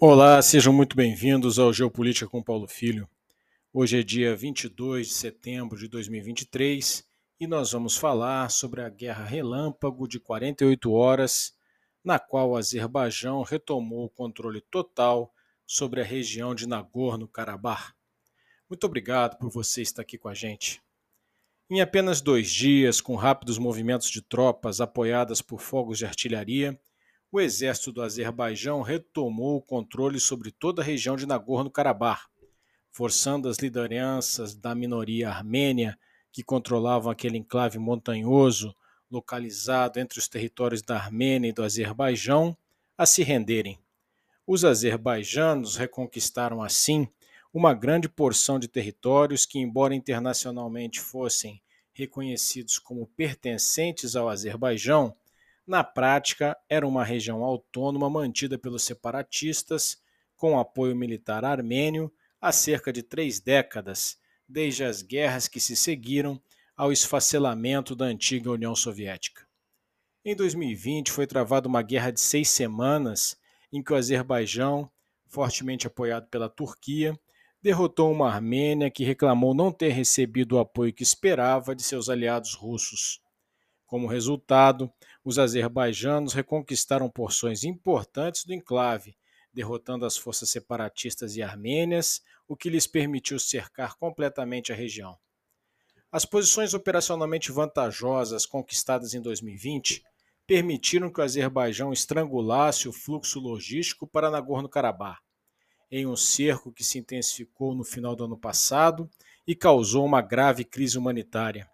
[0.00, 3.10] Olá, sejam muito bem-vindos ao Geopolítica com Paulo Filho.
[3.72, 7.04] Hoje é dia 22 de setembro de 2023
[7.40, 11.52] e nós vamos falar sobre a guerra relâmpago de 48 horas,
[12.04, 15.34] na qual o Azerbaijão retomou o controle total
[15.66, 17.92] sobre a região de Nagorno-Karabakh.
[18.70, 20.80] Muito obrigado por você estar aqui com a gente.
[21.68, 26.80] Em apenas dois dias, com rápidos movimentos de tropas apoiadas por fogos de artilharia,
[27.30, 32.26] o exército do Azerbaijão retomou o controle sobre toda a região de Nagorno-Karabakh,
[32.90, 35.98] forçando as lideranças da minoria armênia
[36.32, 38.74] que controlavam aquele enclave montanhoso
[39.10, 42.56] localizado entre os territórios da Armênia e do Azerbaijão
[42.96, 43.78] a se renderem.
[44.46, 47.06] Os azerbaijanos reconquistaram assim
[47.52, 55.14] uma grande porção de territórios que, embora internacionalmente fossem reconhecidos como pertencentes ao Azerbaijão,
[55.68, 59.98] na prática, era uma região autônoma mantida pelos separatistas,
[60.34, 62.10] com apoio militar armênio,
[62.40, 66.40] há cerca de três décadas, desde as guerras que se seguiram
[66.74, 69.46] ao esfacelamento da antiga União Soviética.
[70.24, 73.36] Em 2020, foi travada uma guerra de seis semanas
[73.70, 74.90] em que o Azerbaijão,
[75.26, 77.18] fortemente apoiado pela Turquia,
[77.60, 82.54] derrotou uma Armênia que reclamou não ter recebido o apoio que esperava de seus aliados
[82.54, 83.20] russos.
[83.86, 84.92] Como resultado,
[85.28, 89.14] os azerbaijanos reconquistaram porções importantes do enclave,
[89.52, 95.18] derrotando as forças separatistas e armênias, o que lhes permitiu cercar completamente a região.
[96.10, 100.02] As posições operacionalmente vantajosas conquistadas em 2020
[100.46, 105.20] permitiram que o Azerbaijão estrangulasse o fluxo logístico para Nagorno-Karabakh,
[105.90, 109.10] em um cerco que se intensificou no final do ano passado
[109.46, 111.68] e causou uma grave crise humanitária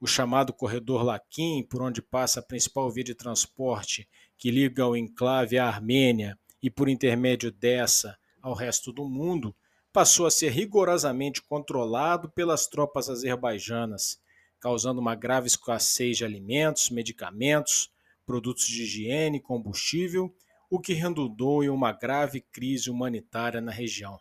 [0.00, 4.96] o chamado corredor Laquim, por onde passa a principal via de transporte que liga o
[4.96, 9.56] enclave à Armênia e por intermédio dessa ao resto do mundo,
[9.92, 14.20] passou a ser rigorosamente controlado pelas tropas azerbaijanas,
[14.60, 17.90] causando uma grave escassez de alimentos, medicamentos,
[18.26, 20.34] produtos de higiene combustível,
[20.68, 24.18] o que redundou em uma grave crise humanitária na região.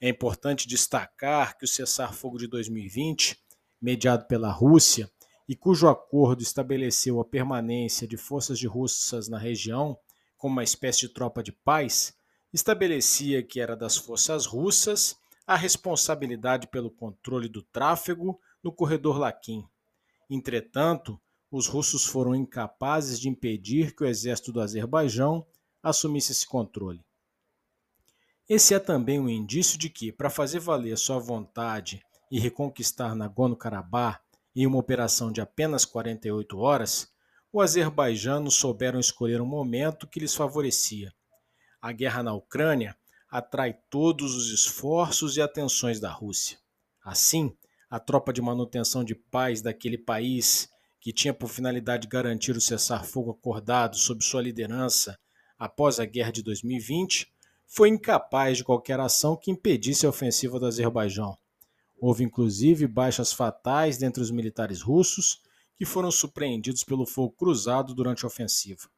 [0.00, 3.42] É importante destacar que o cessar-fogo de 2020
[3.84, 5.10] mediado pela Rússia
[5.46, 9.98] e cujo acordo estabeleceu a permanência de forças de russas na região
[10.38, 12.14] como uma espécie de tropa de paz,
[12.50, 19.68] estabelecia que era das forças russas a responsabilidade pelo controle do tráfego no corredor Laquim.
[20.30, 21.20] Entretanto,
[21.50, 25.46] os russos foram incapazes de impedir que o exército do Azerbaijão
[25.82, 27.04] assumisse esse controle.
[28.48, 34.20] Esse é também um indício de que, para fazer valer sua vontade e reconquistar Nagorno-Karabakh
[34.56, 37.12] em uma operação de apenas 48 horas,
[37.52, 41.12] os azerbaijanos souberam escolher um momento que lhes favorecia.
[41.80, 42.96] A guerra na Ucrânia
[43.28, 46.58] atrai todos os esforços e atenções da Rússia.
[47.04, 47.56] Assim,
[47.90, 50.68] a tropa de manutenção de paz daquele país,
[51.00, 55.18] que tinha por finalidade garantir o cessar-fogo acordado sob sua liderança
[55.58, 57.32] após a guerra de 2020,
[57.66, 61.36] foi incapaz de qualquer ação que impedisse a ofensiva do Azerbaijão.
[62.00, 65.40] Houve inclusive baixas fatais dentre os militares russos,
[65.76, 68.88] que foram surpreendidos pelo fogo cruzado durante a ofensiva.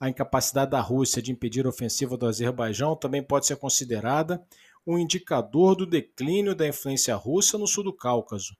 [0.00, 4.42] A incapacidade da Rússia de impedir a ofensiva do Azerbaijão também pode ser considerada
[4.86, 8.56] um indicador do declínio da influência russa no sul do Cáucaso.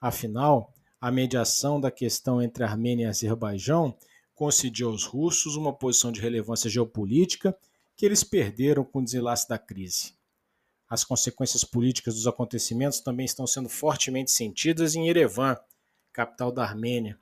[0.00, 3.96] Afinal, a mediação da questão entre Armênia e Azerbaijão
[4.34, 7.56] concediu aos russos uma posição de relevância geopolítica
[7.96, 10.14] que eles perderam com o desenlace da crise.
[10.94, 15.56] As consequências políticas dos acontecimentos também estão sendo fortemente sentidas em Erevan,
[16.12, 17.18] capital da Armênia.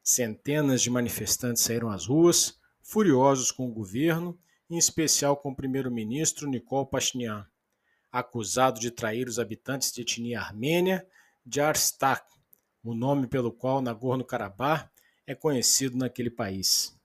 [0.00, 4.38] Centenas de manifestantes saíram às ruas, furiosos com o governo,
[4.70, 7.44] em especial com o primeiro-ministro Nikol Pashinyan,
[8.12, 11.04] acusado de trair os habitantes de etnia armênia
[11.44, 12.24] de Arstak,
[12.84, 14.88] o nome pelo qual Nagorno-Karabakh
[15.26, 16.96] é conhecido naquele país.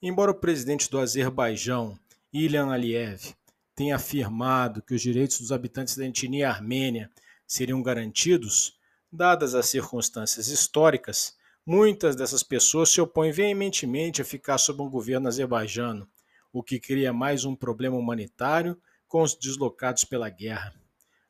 [0.00, 1.98] Embora o presidente do Azerbaijão,
[2.32, 3.36] Ilham Aliyev,
[3.76, 7.10] tem afirmado que os direitos dos habitantes da etnia armênia
[7.46, 8.80] seriam garantidos,
[9.12, 15.28] dadas as circunstâncias históricas, muitas dessas pessoas se opõem veementemente a ficar sob um governo
[15.28, 16.08] azerbaijano,
[16.50, 20.74] o que cria mais um problema humanitário com os deslocados pela guerra.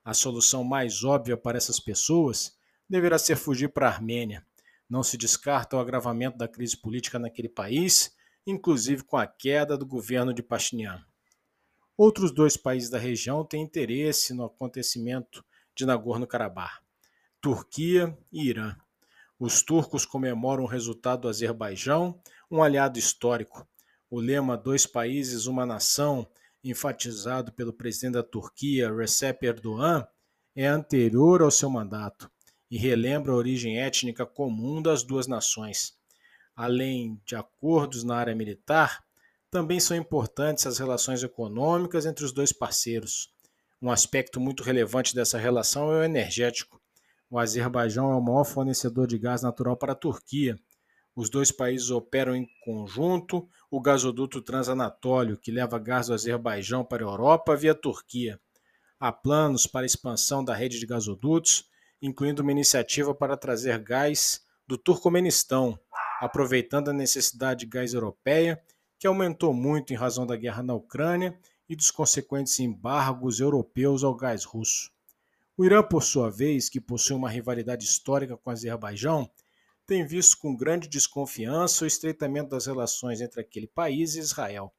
[0.04, 2.56] A solução mais óbvia para essas pessoas
[2.88, 4.46] deverá ser fugir para a Armênia.
[4.88, 8.14] Não se descarta o agravamento da crise política naquele país,
[8.46, 11.04] inclusive com a queda do governo de Pashinyan.
[11.96, 15.43] Outros dois países da região têm interesse no acontecimento
[15.75, 16.82] de Nagorno-Karabakh:
[17.40, 18.76] Turquia e Irã.
[19.38, 22.20] Os turcos comemoram o resultado do Azerbaijão,
[22.50, 23.66] um aliado histórico.
[24.10, 26.28] O lema Dois Países, Uma Nação,
[26.62, 30.06] enfatizado pelo presidente da Turquia, Recep Erdogan,
[30.54, 32.31] é anterior ao seu mandato
[32.70, 35.96] e relembra a origem étnica comum das duas nações.
[36.54, 39.06] Além de acordos na área militar,
[39.50, 43.31] também são importantes as relações econômicas entre os dois parceiros.
[43.81, 46.81] Um aspecto muito relevante dessa relação é o energético.
[47.31, 50.58] O Azerbaijão é o maior fornecedor de gás natural para a Turquia.
[51.14, 57.04] Os dois países operam em conjunto o gasoduto Transanatório, que leva gás do Azerbaijão para
[57.04, 58.40] a Europa via Turquia.
[58.99, 61.69] Há planos para a expansão da rede de gasodutos,
[62.00, 65.78] incluindo uma iniciativa para trazer gás do Turcomenistão,
[66.20, 68.62] aproveitando a necessidade de gás europeia,
[68.98, 71.38] que aumentou muito em razão da guerra na Ucrânia
[71.69, 74.90] e dos consequentes embargos europeus ao gás russo.
[75.56, 79.31] O Irã, por sua vez, que possui uma rivalidade histórica com o Azerbaijão,
[79.87, 84.72] tem visto com grande desconfiança o estreitamento das relações entre aquele país e Israel.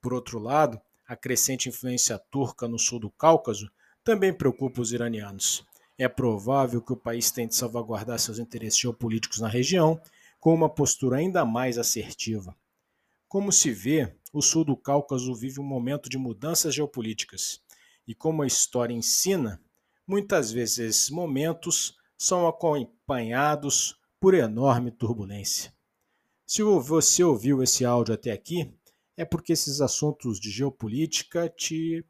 [0.00, 3.70] Por outro lado, a crescente influência turca no sul do Cáucaso
[4.02, 5.64] também preocupa os iranianos.
[5.98, 10.00] É provável que o país tente salvaguardar seus interesses geopolíticos na região
[10.40, 12.56] com uma postura ainda mais assertiva.
[13.28, 17.60] Como se vê, o sul do Cáucaso vive um momento de mudanças geopolíticas.
[18.06, 19.60] E como a história ensina,
[20.06, 25.74] muitas vezes esses momentos são acompanhados por enorme turbulência.
[26.46, 28.72] Se você ouviu esse áudio até aqui,
[29.16, 32.04] é porque esses assuntos de geopolítica te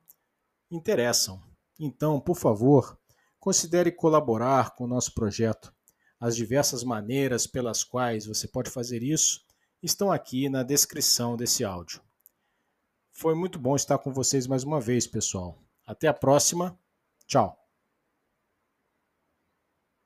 [0.70, 1.42] interessam.
[1.80, 2.98] Então, por favor,
[3.40, 5.74] considere colaborar com o nosso projeto.
[6.20, 9.45] As diversas maneiras pelas quais você pode fazer isso
[9.82, 12.00] estão aqui na descrição desse áudio.
[13.12, 15.58] Foi muito bom estar com vocês mais uma vez, pessoal.
[15.86, 16.78] Até a próxima.
[17.26, 17.65] Tchau.